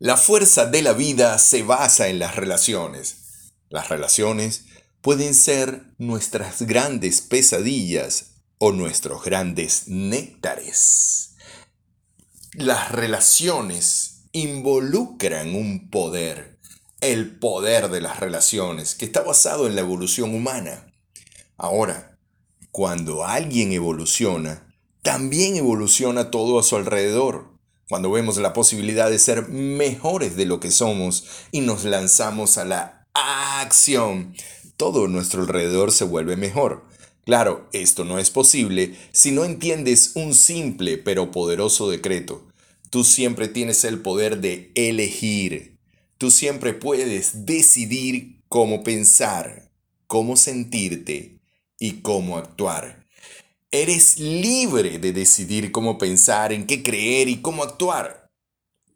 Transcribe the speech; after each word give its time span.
La 0.00 0.16
fuerza 0.16 0.66
de 0.66 0.80
la 0.82 0.92
vida 0.92 1.36
se 1.38 1.64
basa 1.64 2.06
en 2.06 2.20
las 2.20 2.36
relaciones. 2.36 3.50
Las 3.68 3.88
relaciones 3.88 4.66
pueden 5.00 5.34
ser 5.34 5.86
nuestras 5.98 6.62
grandes 6.62 7.20
pesadillas 7.20 8.36
o 8.58 8.70
nuestros 8.70 9.24
grandes 9.24 9.88
néctares. 9.88 11.34
Las 12.52 12.92
relaciones 12.92 14.28
involucran 14.30 15.56
un 15.56 15.90
poder, 15.90 16.60
el 17.00 17.36
poder 17.36 17.88
de 17.88 18.00
las 18.00 18.20
relaciones, 18.20 18.94
que 18.94 19.04
está 19.04 19.22
basado 19.22 19.66
en 19.66 19.74
la 19.74 19.80
evolución 19.80 20.32
humana. 20.32 20.92
Ahora, 21.56 22.20
cuando 22.70 23.26
alguien 23.26 23.72
evoluciona, 23.72 24.72
también 25.02 25.56
evoluciona 25.56 26.30
todo 26.30 26.60
a 26.60 26.62
su 26.62 26.76
alrededor. 26.76 27.57
Cuando 27.88 28.10
vemos 28.10 28.36
la 28.36 28.52
posibilidad 28.52 29.08
de 29.10 29.18
ser 29.18 29.48
mejores 29.48 30.36
de 30.36 30.44
lo 30.44 30.60
que 30.60 30.70
somos 30.70 31.24
y 31.52 31.62
nos 31.62 31.84
lanzamos 31.84 32.58
a 32.58 32.66
la 32.66 33.08
acción, 33.14 34.34
todo 34.76 35.08
nuestro 35.08 35.40
alrededor 35.40 35.90
se 35.90 36.04
vuelve 36.04 36.36
mejor. 36.36 36.84
Claro, 37.24 37.66
esto 37.72 38.04
no 38.04 38.18
es 38.18 38.30
posible 38.30 38.94
si 39.12 39.32
no 39.32 39.44
entiendes 39.44 40.12
un 40.14 40.34
simple 40.34 40.98
pero 40.98 41.30
poderoso 41.30 41.88
decreto. 41.88 42.46
Tú 42.90 43.04
siempre 43.04 43.48
tienes 43.48 43.84
el 43.84 44.00
poder 44.00 44.40
de 44.40 44.70
elegir. 44.74 45.78
Tú 46.18 46.30
siempre 46.30 46.74
puedes 46.74 47.46
decidir 47.46 48.42
cómo 48.48 48.82
pensar, 48.82 49.70
cómo 50.06 50.36
sentirte 50.36 51.40
y 51.78 52.00
cómo 52.02 52.36
actuar. 52.36 53.07
Eres 53.70 54.18
libre 54.18 54.98
de 54.98 55.12
decidir 55.12 55.72
cómo 55.72 55.98
pensar, 55.98 56.54
en 56.54 56.66
qué 56.66 56.82
creer 56.82 57.28
y 57.28 57.42
cómo 57.42 57.62
actuar. 57.62 58.30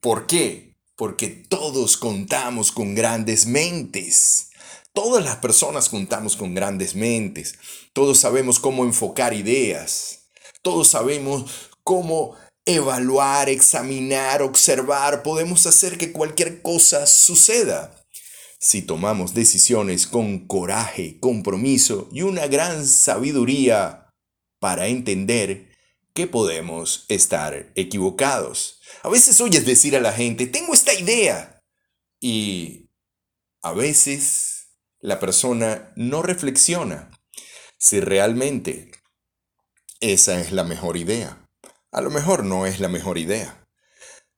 ¿Por 0.01 0.27
qué? 0.27 0.79
Porque 0.97 1.29
todos 1.29 1.99
contamos 1.99 2.73
con 2.73 2.95
grandes 2.95 3.45
mentes. 3.45 4.49
Todas 4.95 5.23
las 5.23 5.37
personas 5.37 5.91
contamos 5.91 6.37
con 6.37 6.55
grandes 6.55 6.95
mentes. 6.95 7.57
Todos 7.93 8.17
sabemos 8.19 8.59
cómo 8.59 8.85
enfocar 8.85 9.35
ideas. 9.35 10.31
Todos 10.63 10.89
sabemos 10.89 11.71
cómo 11.85 12.35
evaluar, 12.65 13.51
examinar, 13.51 14.41
observar. 14.41 15.23
Podemos 15.23 15.67
hacer 15.67 15.99
que 15.99 16.13
cualquier 16.13 16.63
cosa 16.63 17.07
suceda. 17.07 17.95
Si 18.59 18.81
tomamos 18.81 19.35
decisiones 19.35 20.07
con 20.07 20.47
coraje, 20.47 21.19
compromiso 21.21 22.09
y 22.11 22.23
una 22.23 22.47
gran 22.47 22.87
sabiduría 22.87 24.02
para 24.63 24.87
entender 24.87 25.73
que 26.15 26.29
podemos 26.29 27.05
estar 27.09 27.73
equivocados. 27.75 28.81
A 29.03 29.09
veces 29.09 29.41
oyes 29.41 29.67
decir 29.67 29.97
a 29.97 30.01
la 30.01 30.13
gente, 30.13 30.47
tengo 30.47 30.73
esta 30.73 30.95
idea. 30.95 31.61
Y 32.21 32.89
a 33.61 33.73
veces 33.73 34.69
la 35.01 35.19
persona 35.19 35.93
no 35.97 36.23
reflexiona 36.23 37.11
si 37.77 37.99
realmente 37.99 38.93
esa 39.99 40.41
es 40.41 40.53
la 40.53 40.63
mejor 40.63 40.97
idea. 40.97 41.45
A 41.91 42.01
lo 42.01 42.11
mejor 42.11 42.45
no 42.45 42.65
es 42.65 42.79
la 42.79 42.89
mejor 42.89 43.19
idea. 43.19 43.67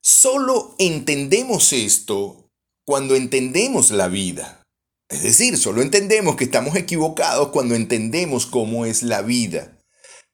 Solo 0.01 0.73
entendemos 0.79 1.71
esto 1.71 2.51
cuando 2.83 3.15
entendemos 3.15 3.91
la 3.91 4.07
vida. 4.07 4.63
Es 5.07 5.21
decir, 5.21 5.55
solo 5.59 5.83
entendemos 5.83 6.35
que 6.35 6.45
estamos 6.45 6.75
equivocados 6.75 7.49
cuando 7.49 7.75
entendemos 7.75 8.47
cómo 8.47 8.87
es 8.87 9.03
la 9.03 9.21
vida. 9.21 9.74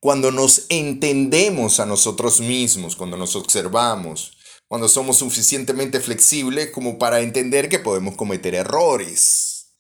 Cuando 0.02 0.32
nos 0.32 0.66
entendemos 0.70 1.80
a 1.80 1.86
nosotros 1.86 2.42
mismos, 2.42 2.96
cuando 2.96 3.18
nos 3.18 3.36
observamos, 3.36 4.36
cuando 4.68 4.90
somos 4.90 5.18
suficientemente 5.18 6.00
flexibles 6.00 6.72
como 6.72 6.98
para 6.98 7.20
entender 7.20 7.70
que 7.70 7.78
podemos 7.78 8.16
cometer 8.16 8.56
errores. 8.56 9.76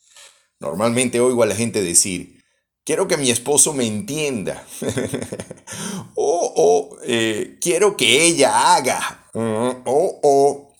Normalmente 0.59 1.19
oigo 1.19 1.41
a 1.41 1.47
la 1.47 1.55
gente 1.55 1.81
decir, 1.81 2.43
quiero 2.85 3.07
que 3.07 3.17
mi 3.17 3.31
esposo 3.31 3.73
me 3.73 3.87
entienda. 3.87 4.63
o, 6.15 6.97
eh, 7.03 7.57
quiero 7.59 7.97
que 7.97 8.23
ella 8.23 8.75
haga. 8.75 9.27
o, 9.33 10.19
o, 10.21 10.77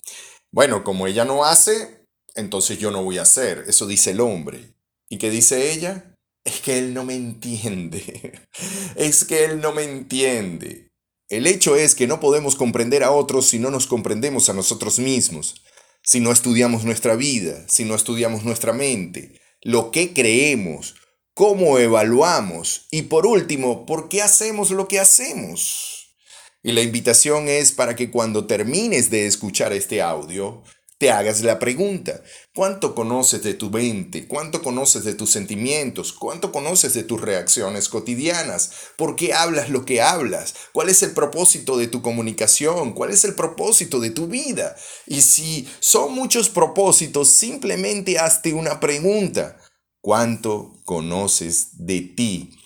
bueno, 0.52 0.84
como 0.84 1.08
ella 1.08 1.24
no 1.24 1.44
hace, 1.44 2.06
entonces 2.36 2.78
yo 2.78 2.92
no 2.92 3.02
voy 3.02 3.18
a 3.18 3.22
hacer. 3.22 3.64
Eso 3.66 3.88
dice 3.88 4.12
el 4.12 4.20
hombre. 4.20 4.76
¿Y 5.08 5.18
qué 5.18 5.30
dice 5.30 5.72
ella? 5.72 6.11
Es 6.44 6.60
que 6.60 6.78
él 6.78 6.94
no 6.94 7.04
me 7.04 7.14
entiende. 7.14 8.40
es 8.96 9.24
que 9.24 9.44
él 9.44 9.60
no 9.60 9.72
me 9.72 9.84
entiende. 9.84 10.92
El 11.28 11.46
hecho 11.46 11.76
es 11.76 11.94
que 11.94 12.06
no 12.06 12.20
podemos 12.20 12.56
comprender 12.56 13.02
a 13.04 13.10
otros 13.10 13.46
si 13.46 13.58
no 13.58 13.70
nos 13.70 13.86
comprendemos 13.86 14.50
a 14.50 14.52
nosotros 14.52 14.98
mismos, 14.98 15.62
si 16.02 16.20
no 16.20 16.30
estudiamos 16.30 16.84
nuestra 16.84 17.16
vida, 17.16 17.64
si 17.68 17.84
no 17.84 17.94
estudiamos 17.94 18.44
nuestra 18.44 18.72
mente, 18.72 19.40
lo 19.62 19.90
que 19.90 20.12
creemos, 20.12 20.94
cómo 21.32 21.78
evaluamos 21.78 22.86
y 22.90 23.02
por 23.02 23.24
último, 23.24 23.86
por 23.86 24.08
qué 24.08 24.20
hacemos 24.20 24.70
lo 24.70 24.88
que 24.88 24.98
hacemos. 24.98 26.16
Y 26.62 26.72
la 26.72 26.82
invitación 26.82 27.48
es 27.48 27.72
para 27.72 27.96
que 27.96 28.10
cuando 28.10 28.46
termines 28.46 29.10
de 29.10 29.26
escuchar 29.26 29.72
este 29.72 30.02
audio, 30.02 30.62
te 31.02 31.10
hagas 31.10 31.40
la 31.40 31.58
pregunta, 31.58 32.22
¿cuánto 32.54 32.94
conoces 32.94 33.42
de 33.42 33.54
tu 33.54 33.70
mente? 33.70 34.28
¿Cuánto 34.28 34.62
conoces 34.62 35.02
de 35.02 35.14
tus 35.14 35.32
sentimientos? 35.32 36.12
¿Cuánto 36.12 36.52
conoces 36.52 36.94
de 36.94 37.02
tus 37.02 37.20
reacciones 37.20 37.88
cotidianas? 37.88 38.70
¿Por 38.96 39.16
qué 39.16 39.34
hablas 39.34 39.68
lo 39.68 39.84
que 39.84 40.00
hablas? 40.00 40.54
¿Cuál 40.72 40.90
es 40.90 41.02
el 41.02 41.10
propósito 41.10 41.76
de 41.76 41.88
tu 41.88 42.02
comunicación? 42.02 42.92
¿Cuál 42.92 43.10
es 43.10 43.24
el 43.24 43.34
propósito 43.34 43.98
de 43.98 44.10
tu 44.10 44.28
vida? 44.28 44.76
Y 45.04 45.22
si 45.22 45.68
son 45.80 46.14
muchos 46.14 46.48
propósitos, 46.48 47.30
simplemente 47.30 48.20
hazte 48.20 48.52
una 48.52 48.78
pregunta. 48.78 49.58
¿Cuánto 50.00 50.74
conoces 50.84 51.84
de 51.84 52.00
ti? 52.02 52.56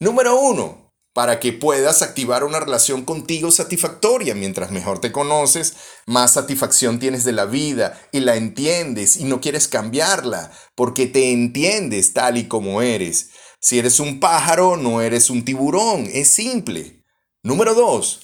Número 0.00 0.38
uno, 0.38 0.85
para 1.16 1.40
que 1.40 1.54
puedas 1.54 2.02
activar 2.02 2.44
una 2.44 2.60
relación 2.60 3.02
contigo 3.06 3.50
satisfactoria. 3.50 4.34
Mientras 4.34 4.70
mejor 4.70 4.98
te 4.98 5.12
conoces, 5.12 5.74
más 6.04 6.34
satisfacción 6.34 6.98
tienes 6.98 7.24
de 7.24 7.32
la 7.32 7.46
vida 7.46 7.98
y 8.12 8.20
la 8.20 8.36
entiendes 8.36 9.16
y 9.16 9.24
no 9.24 9.40
quieres 9.40 9.66
cambiarla 9.66 10.52
porque 10.74 11.06
te 11.06 11.32
entiendes 11.32 12.12
tal 12.12 12.36
y 12.36 12.48
como 12.48 12.82
eres. 12.82 13.30
Si 13.60 13.78
eres 13.78 13.98
un 13.98 14.20
pájaro, 14.20 14.76
no 14.76 15.00
eres 15.00 15.30
un 15.30 15.42
tiburón. 15.42 16.06
Es 16.12 16.28
simple. 16.28 17.02
Número 17.42 17.72
dos, 17.72 18.20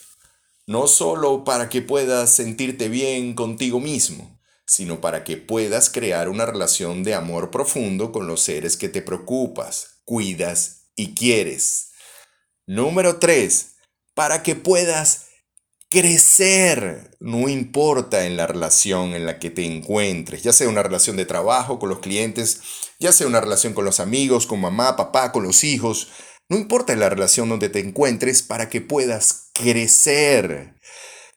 no 0.66 0.86
solo 0.86 1.44
para 1.44 1.70
que 1.70 1.80
puedas 1.80 2.28
sentirte 2.28 2.90
bien 2.90 3.32
contigo 3.32 3.80
mismo, 3.80 4.38
sino 4.66 5.00
para 5.00 5.24
que 5.24 5.38
puedas 5.38 5.88
crear 5.88 6.28
una 6.28 6.44
relación 6.44 7.04
de 7.04 7.14
amor 7.14 7.50
profundo 7.50 8.12
con 8.12 8.26
los 8.26 8.42
seres 8.42 8.76
que 8.76 8.90
te 8.90 9.00
preocupas, 9.00 10.02
cuidas 10.04 10.90
y 10.94 11.14
quieres. 11.14 11.91
Número 12.66 13.18
3. 13.18 13.74
Para 14.14 14.42
que 14.42 14.54
puedas 14.54 15.26
crecer, 15.90 17.16
no 17.18 17.48
importa 17.48 18.24
en 18.24 18.36
la 18.36 18.46
relación 18.46 19.14
en 19.14 19.26
la 19.26 19.38
que 19.38 19.50
te 19.50 19.64
encuentres, 19.64 20.42
ya 20.42 20.52
sea 20.52 20.68
una 20.68 20.82
relación 20.82 21.16
de 21.16 21.26
trabajo 21.26 21.78
con 21.78 21.88
los 21.88 21.98
clientes, 21.98 22.60
ya 22.98 23.12
sea 23.12 23.26
una 23.26 23.40
relación 23.40 23.74
con 23.74 23.84
los 23.84 24.00
amigos, 24.00 24.46
con 24.46 24.60
mamá, 24.60 24.96
papá, 24.96 25.32
con 25.32 25.42
los 25.42 25.64
hijos, 25.64 26.08
no 26.48 26.56
importa 26.56 26.92
en 26.92 27.00
la 27.00 27.08
relación 27.08 27.48
donde 27.48 27.68
te 27.68 27.80
encuentres, 27.80 28.42
para 28.42 28.68
que 28.68 28.80
puedas 28.80 29.50
crecer. 29.54 30.74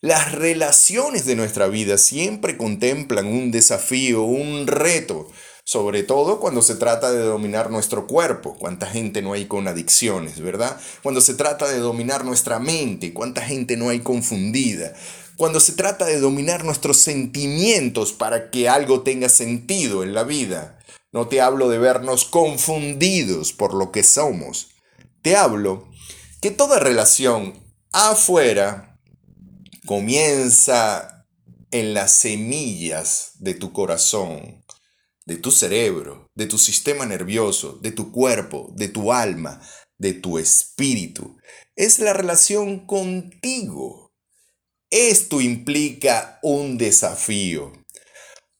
Las 0.02 0.34
relaciones 0.34 1.26
de 1.26 1.36
nuestra 1.36 1.68
vida 1.68 1.98
siempre 1.98 2.58
contemplan 2.58 3.26
un 3.26 3.50
desafío, 3.50 4.24
un 4.24 4.68
reto, 4.68 5.28
sobre 5.66 6.04
todo 6.04 6.40
cuando 6.40 6.62
se 6.62 6.76
trata 6.76 7.12
de 7.12 7.24
dominar 7.24 7.72
nuestro 7.72 8.06
cuerpo, 8.06 8.56
cuánta 8.56 8.86
gente 8.86 9.24
no 9.24 9.34
hay 9.34 9.48
con 9.48 9.68
adicciones, 9.68 10.40
¿verdad? 10.40 10.80
Cuando 11.02 11.22
se 11.22 11.34
trata 11.34 11.68
de 11.68 11.80
dominar 11.80 12.24
nuestra 12.24 12.60
mente, 12.60 13.14
cuánta 13.14 13.42
gente 13.42 13.76
no 13.76 13.90
hay 13.90 14.02
confundida. 14.02 14.94
Cuando 15.38 15.60
se 15.60 15.74
trata 15.74 16.06
de 16.06 16.20
dominar 16.20 16.64
nuestros 16.64 16.98
sentimientos 16.98 18.14
para 18.14 18.52
que 18.52 18.70
algo 18.70 19.02
tenga 19.02 19.28
sentido 19.28 20.04
en 20.04 20.14
la 20.14 20.24
vida. 20.24 20.80
No 21.12 21.28
te 21.28 21.42
hablo 21.42 21.68
de 21.68 21.80
vernos 21.80 22.26
confundidos 22.26 23.52
por 23.52 23.74
lo 23.74 23.92
que 23.92 24.04
somos. 24.04 24.70
Te 25.24 25.36
hablo 25.36 25.90
que 26.42 26.52
toda 26.52 26.80
relación 26.80 27.60
afuera 27.92 29.00
comienza 29.88 31.26
en 31.72 31.96
las 31.96 32.12
semillas 32.12 33.32
de 33.40 33.56
tu 33.56 33.74
corazón 33.74 34.64
de 35.26 35.38
tu 35.38 35.52
cerebro, 35.52 36.30
de 36.36 36.46
tu 36.46 36.58
sistema 36.58 37.06
nervioso, 37.06 37.80
de 37.82 37.92
tu 37.92 38.12
cuerpo, 38.12 38.72
de 38.76 38.88
tu 38.88 39.12
alma, 39.12 39.60
de 39.98 40.14
tu 40.14 40.38
espíritu. 40.38 41.38
Es 41.76 42.00
la 42.00 42.14
relación 42.14 42.86
contigo. 42.86 44.14
Esto 44.92 45.42
implica 45.42 46.40
un 46.44 46.78
desafío. 46.78 47.74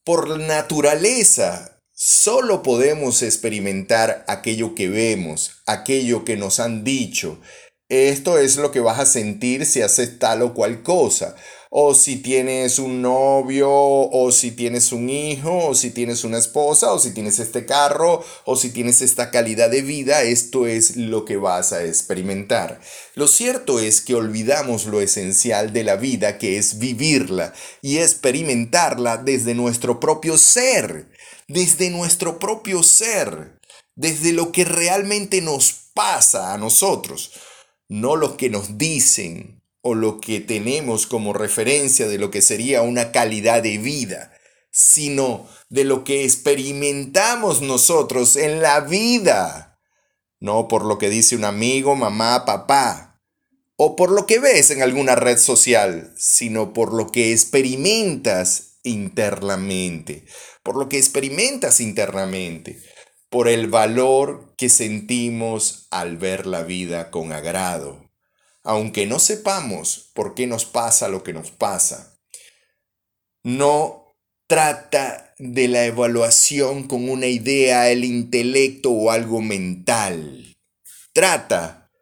Por 0.04 0.40
naturaleza, 0.40 1.82
solo 1.92 2.62
podemos 2.62 3.22
experimentar 3.22 4.24
aquello 4.28 4.74
que 4.74 4.88
vemos, 4.88 5.62
aquello 5.66 6.24
que 6.24 6.36
nos 6.36 6.60
han 6.60 6.84
dicho. 6.84 7.40
Esto 7.88 8.38
es 8.38 8.56
lo 8.56 8.72
que 8.72 8.80
vas 8.80 8.98
a 8.98 9.06
sentir 9.06 9.64
si 9.66 9.82
haces 9.82 10.18
tal 10.18 10.42
o 10.42 10.52
cual 10.52 10.82
cosa 10.82 11.36
o 11.78 11.92
si 11.92 12.16
tienes 12.16 12.78
un 12.78 13.02
novio, 13.02 13.68
o 13.70 14.32
si 14.32 14.52
tienes 14.52 14.92
un 14.92 15.10
hijo, 15.10 15.66
o 15.66 15.74
si 15.74 15.90
tienes 15.90 16.24
una 16.24 16.38
esposa, 16.38 16.90
o 16.90 16.98
si 16.98 17.12
tienes 17.12 17.38
este 17.38 17.66
carro, 17.66 18.24
o 18.46 18.56
si 18.56 18.70
tienes 18.70 19.02
esta 19.02 19.30
calidad 19.30 19.68
de 19.68 19.82
vida, 19.82 20.22
esto 20.22 20.66
es 20.66 20.96
lo 20.96 21.26
que 21.26 21.36
vas 21.36 21.74
a 21.74 21.84
experimentar. 21.84 22.80
Lo 23.14 23.28
cierto 23.28 23.78
es 23.78 24.00
que 24.00 24.14
olvidamos 24.14 24.86
lo 24.86 25.02
esencial 25.02 25.74
de 25.74 25.84
la 25.84 25.96
vida, 25.96 26.38
que 26.38 26.56
es 26.56 26.78
vivirla 26.78 27.52
y 27.82 27.98
experimentarla 27.98 29.18
desde 29.18 29.54
nuestro 29.54 30.00
propio 30.00 30.38
ser, 30.38 31.10
desde 31.46 31.90
nuestro 31.90 32.38
propio 32.38 32.82
ser, 32.82 33.60
desde 33.94 34.32
lo 34.32 34.50
que 34.50 34.64
realmente 34.64 35.42
nos 35.42 35.74
pasa 35.92 36.54
a 36.54 36.56
nosotros, 36.56 37.32
no 37.86 38.16
lo 38.16 38.38
que 38.38 38.48
nos 38.48 38.78
dicen, 38.78 39.55
o 39.86 39.94
lo 39.94 40.18
que 40.18 40.40
tenemos 40.40 41.06
como 41.06 41.32
referencia 41.32 42.08
de 42.08 42.18
lo 42.18 42.32
que 42.32 42.42
sería 42.42 42.82
una 42.82 43.12
calidad 43.12 43.62
de 43.62 43.78
vida, 43.78 44.32
sino 44.72 45.46
de 45.68 45.84
lo 45.84 46.02
que 46.02 46.24
experimentamos 46.24 47.62
nosotros 47.62 48.34
en 48.34 48.60
la 48.60 48.80
vida, 48.80 49.78
no 50.40 50.66
por 50.66 50.84
lo 50.84 50.98
que 50.98 51.08
dice 51.08 51.36
un 51.36 51.44
amigo, 51.44 51.94
mamá, 51.94 52.44
papá, 52.44 53.22
o 53.76 53.94
por 53.94 54.10
lo 54.10 54.26
que 54.26 54.40
ves 54.40 54.72
en 54.72 54.82
alguna 54.82 55.14
red 55.14 55.38
social, 55.38 56.12
sino 56.18 56.72
por 56.72 56.92
lo 56.92 57.12
que 57.12 57.30
experimentas 57.30 58.80
internamente, 58.82 60.24
por 60.64 60.76
lo 60.76 60.88
que 60.88 60.98
experimentas 60.98 61.80
internamente, 61.80 62.82
por 63.30 63.46
el 63.46 63.68
valor 63.68 64.52
que 64.58 64.68
sentimos 64.68 65.86
al 65.92 66.16
ver 66.16 66.44
la 66.44 66.64
vida 66.64 67.12
con 67.12 67.32
agrado 67.32 68.05
aunque 68.66 69.06
no 69.06 69.20
sepamos 69.20 70.10
por 70.12 70.34
qué 70.34 70.48
nos 70.48 70.64
pasa 70.64 71.08
lo 71.08 71.22
que 71.22 71.32
nos 71.32 71.52
pasa, 71.52 72.18
no 73.44 74.16
trata 74.48 75.34
de 75.38 75.68
la 75.68 75.84
evaluación 75.84 76.88
con 76.88 77.08
una 77.08 77.26
idea, 77.26 77.90
el 77.90 78.04
intelecto 78.04 78.90
o 78.90 79.12
algo 79.12 79.40
mental. 79.40 80.52
Trata 81.12 81.92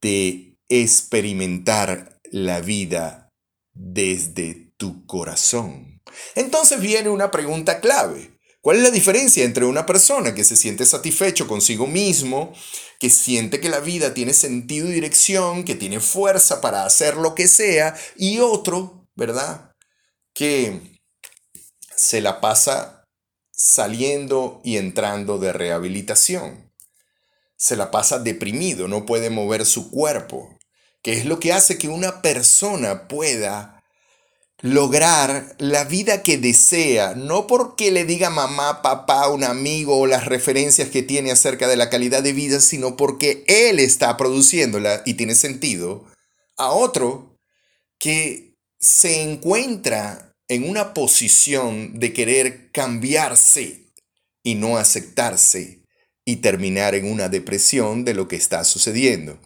de 0.00 0.58
experimentar 0.68 2.20
la 2.24 2.60
vida 2.60 3.28
desde 3.72 4.72
tu 4.76 5.06
corazón. 5.06 6.02
Entonces 6.34 6.80
viene 6.80 7.10
una 7.10 7.30
pregunta 7.30 7.80
clave. 7.80 8.31
¿Cuál 8.62 8.76
es 8.76 8.84
la 8.84 8.92
diferencia 8.92 9.44
entre 9.44 9.64
una 9.64 9.86
persona 9.86 10.36
que 10.36 10.44
se 10.44 10.54
siente 10.54 10.86
satisfecho 10.86 11.48
consigo 11.48 11.88
mismo, 11.88 12.54
que 13.00 13.10
siente 13.10 13.58
que 13.58 13.68
la 13.68 13.80
vida 13.80 14.14
tiene 14.14 14.32
sentido 14.34 14.88
y 14.88 14.92
dirección, 14.92 15.64
que 15.64 15.74
tiene 15.74 15.98
fuerza 15.98 16.60
para 16.60 16.86
hacer 16.86 17.16
lo 17.16 17.34
que 17.34 17.48
sea, 17.48 17.96
y 18.16 18.38
otro, 18.38 19.08
¿verdad? 19.16 19.72
Que 20.32 20.80
se 21.96 22.20
la 22.20 22.40
pasa 22.40 23.04
saliendo 23.50 24.60
y 24.62 24.76
entrando 24.76 25.38
de 25.38 25.52
rehabilitación. 25.52 26.72
Se 27.56 27.74
la 27.74 27.90
pasa 27.90 28.20
deprimido, 28.20 28.86
no 28.86 29.06
puede 29.06 29.28
mover 29.28 29.66
su 29.66 29.90
cuerpo, 29.90 30.56
que 31.02 31.14
es 31.14 31.24
lo 31.24 31.40
que 31.40 31.52
hace 31.52 31.78
que 31.78 31.88
una 31.88 32.22
persona 32.22 33.08
pueda 33.08 33.81
lograr 34.62 35.56
la 35.58 35.84
vida 35.84 36.22
que 36.22 36.38
desea, 36.38 37.14
no 37.16 37.48
porque 37.48 37.90
le 37.90 38.04
diga 38.04 38.30
mamá, 38.30 38.80
papá, 38.80 39.28
un 39.28 39.42
amigo 39.42 39.98
o 39.98 40.06
las 40.06 40.24
referencias 40.24 40.88
que 40.88 41.02
tiene 41.02 41.32
acerca 41.32 41.66
de 41.66 41.76
la 41.76 41.90
calidad 41.90 42.22
de 42.22 42.32
vida, 42.32 42.60
sino 42.60 42.96
porque 42.96 43.44
él 43.48 43.80
está 43.80 44.16
produciéndola 44.16 45.02
y 45.04 45.14
tiene 45.14 45.34
sentido, 45.34 46.06
a 46.56 46.70
otro 46.70 47.40
que 47.98 48.56
se 48.78 49.22
encuentra 49.22 50.36
en 50.48 50.68
una 50.68 50.94
posición 50.94 51.98
de 51.98 52.12
querer 52.12 52.70
cambiarse 52.70 53.92
y 54.44 54.54
no 54.54 54.76
aceptarse 54.76 55.82
y 56.24 56.36
terminar 56.36 56.94
en 56.94 57.10
una 57.10 57.28
depresión 57.28 58.04
de 58.04 58.14
lo 58.14 58.28
que 58.28 58.36
está 58.36 58.62
sucediendo. 58.62 59.40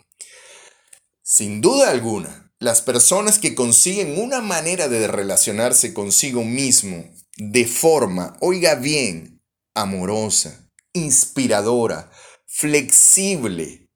Sin 1.22 1.60
duda 1.60 1.90
alguna, 1.90 2.45
las 2.66 2.82
personas 2.82 3.38
que 3.38 3.54
consiguen 3.54 4.20
una 4.20 4.40
manera 4.40 4.88
de 4.88 5.06
relacionarse 5.06 5.94
consigo 5.94 6.42
mismo 6.42 7.08
de 7.36 7.64
forma, 7.64 8.36
oiga 8.40 8.74
bien, 8.74 9.40
amorosa, 9.72 10.68
inspiradora, 10.92 12.10
flexible 12.44 13.88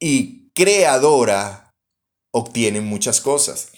y 0.00 0.50
creadora, 0.54 1.74
obtienen 2.30 2.86
muchas 2.86 3.20
cosas. 3.20 3.68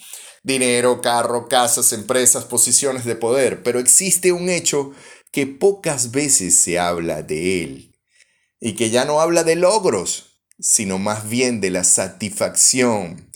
Dinero, 0.41 1.01
carro, 1.01 1.49
casas, 1.49 1.91
empresas, 1.91 2.45
posiciones 2.45 3.03
de 3.03 3.17
poder, 3.17 3.61
pero 3.61 3.77
existe 3.77 4.31
un 4.31 4.47
hecho 4.47 4.93
que 5.33 5.47
pocas 5.47 6.11
veces 6.11 6.55
se 6.55 6.79
habla 6.79 7.23
de 7.23 7.63
él 7.63 7.95
y 8.61 8.75
que 8.75 8.89
ya 8.89 9.03
no 9.03 9.19
habla 9.19 9.43
de 9.43 9.57
logros, 9.57 10.39
sino 10.59 10.97
más 10.97 11.27
bien 11.27 11.59
de 11.59 11.71
la 11.71 11.83
satisfacción 11.83 13.28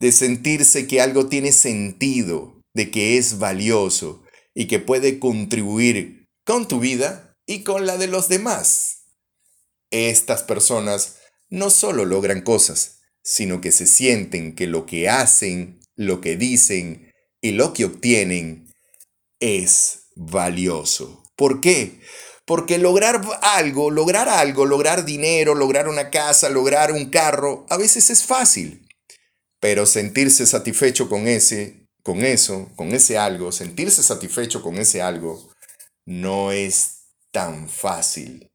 de 0.00 0.12
sentirse 0.12 0.86
que 0.86 1.00
algo 1.00 1.28
tiene 1.28 1.52
sentido, 1.52 2.60
de 2.74 2.90
que 2.90 3.18
es 3.18 3.38
valioso 3.38 4.22
y 4.54 4.66
que 4.66 4.78
puede 4.78 5.18
contribuir 5.18 6.26
con 6.44 6.68
tu 6.68 6.80
vida 6.80 7.36
y 7.46 7.62
con 7.62 7.86
la 7.86 7.96
de 7.96 8.06
los 8.06 8.28
demás. 8.28 9.04
Estas 9.90 10.42
personas 10.42 11.16
no 11.48 11.70
solo 11.70 12.04
logran 12.04 12.42
cosas, 12.42 13.00
sino 13.22 13.60
que 13.60 13.72
se 13.72 13.86
sienten 13.86 14.54
que 14.54 14.66
lo 14.66 14.86
que 14.86 15.08
hacen, 15.08 15.80
lo 15.96 16.20
que 16.20 16.36
dicen 16.36 17.12
y 17.40 17.52
lo 17.52 17.72
que 17.72 17.84
obtienen 17.84 18.72
es 19.40 20.08
valioso. 20.14 21.22
¿Por 21.36 21.60
qué? 21.60 22.00
Porque 22.44 22.78
lograr 22.78 23.20
algo, 23.42 23.90
lograr 23.90 24.28
algo, 24.28 24.64
lograr 24.64 25.04
dinero, 25.04 25.54
lograr 25.54 25.88
una 25.88 26.10
casa, 26.10 26.48
lograr 26.48 26.92
un 26.92 27.10
carro, 27.10 27.66
a 27.68 27.76
veces 27.76 28.10
es 28.10 28.24
fácil. 28.24 28.87
Pero 29.60 29.86
sentirse 29.86 30.46
satisfecho 30.46 31.08
con 31.08 31.26
ese, 31.26 31.86
con 32.02 32.24
eso, 32.24 32.70
con 32.76 32.92
ese 32.92 33.18
algo, 33.18 33.52
sentirse 33.52 34.02
satisfecho 34.02 34.62
con 34.62 34.76
ese 34.76 35.02
algo, 35.02 35.50
no 36.04 36.52
es 36.52 37.06
tan 37.32 37.68
fácil 37.68 38.50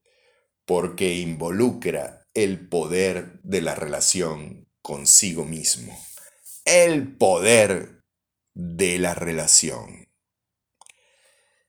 porque 0.65 1.15
involucra 1.15 2.25
el 2.33 2.67
poder 2.67 3.39
de 3.43 3.61
la 3.61 3.75
relación 3.75 4.67
consigo 4.81 5.45
mismo. 5.45 5.97
El 6.65 7.15
poder 7.17 8.01
de 8.55 8.97
la 8.99 9.13
relación. 9.13 10.07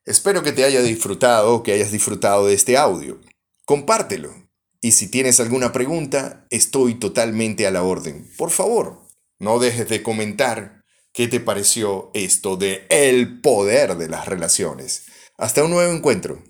Espero 0.04 0.42
que 0.42 0.52
te 0.52 0.64
haya 0.64 0.82
disfrutado, 0.82 1.62
que 1.62 1.72
hayas 1.72 1.91
disfrutado 1.91 2.46
de 2.46 2.55
este 2.55 2.76
audio. 2.76 3.20
Compártelo. 3.64 4.34
Y 4.81 4.93
si 4.93 5.08
tienes 5.08 5.41
alguna 5.41 5.72
pregunta, 5.72 6.46
estoy 6.50 6.96
totalmente 6.96 7.67
a 7.67 7.70
la 7.70 7.82
orden. 7.82 8.31
Por 8.36 8.50
favor, 8.50 9.04
no 9.38 9.58
dejes 9.58 9.88
de 9.88 10.03
comentar 10.03 10.82
qué 11.12 11.29
te 11.29 11.41
pareció 11.41 12.10
esto 12.14 12.56
de 12.56 12.86
el 12.91 13.41
poder 13.41 13.96
de 13.96 14.08
las 14.08 14.26
relaciones. 14.26 15.06
Hasta 15.36 15.64
un 15.64 15.70
nuevo 15.70 15.93
encuentro. 15.93 16.43